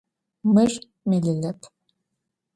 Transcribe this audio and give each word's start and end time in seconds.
Mır 0.53 0.71
melılep. 1.09 1.57